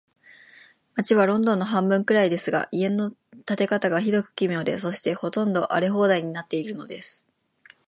[0.95, 3.11] 街はロンドンの半分くらいですが、家の
[3.45, 7.29] 建て方が、ひどく奇妙で、そして、ほとんど荒れ放題になっているのです。